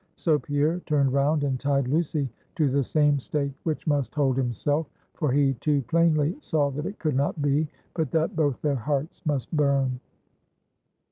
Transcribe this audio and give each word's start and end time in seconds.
So 0.15 0.39
Pierre 0.39 0.79
turned 0.87 1.13
round 1.13 1.43
and 1.43 1.59
tied 1.59 1.87
Lucy 1.87 2.27
to 2.55 2.67
the 2.71 2.83
same 2.83 3.19
stake 3.19 3.53
which 3.65 3.85
must 3.85 4.15
hold 4.15 4.35
himself, 4.35 4.87
for 5.13 5.31
he 5.31 5.53
too 5.61 5.83
plainly 5.83 6.35
saw, 6.39 6.71
that 6.71 6.87
it 6.87 6.97
could 6.97 7.15
not 7.15 7.39
be, 7.39 7.67
but 7.93 8.09
that 8.09 8.35
both 8.35 8.59
their 8.63 8.73
hearts 8.73 9.23
must 9.27 9.55
burn. 9.55 9.99